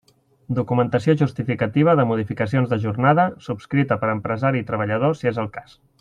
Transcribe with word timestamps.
Documentació 0.59 1.13
justificativa 1.19 1.93
de 1.99 2.05
modificacions 2.13 2.71
de 2.73 2.79
jornada, 2.87 3.27
subscrita 3.51 3.99
per 4.05 4.09
empresari 4.17 4.63
i 4.65 4.71
treballador, 4.71 5.19
si 5.21 5.31
és 5.35 5.43
el 5.45 5.53
cas. 5.61 5.77